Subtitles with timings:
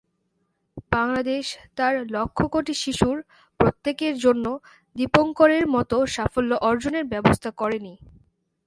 [0.91, 1.45] বাংলাদেশ
[1.77, 3.17] তার লক্ষ-কোটি শিশুর
[3.59, 4.45] প্রত্যেকের জন্য
[4.95, 7.93] দীপঙ্করের মতো সাফল্য অর্জনের ব্যবস্থা করেনি।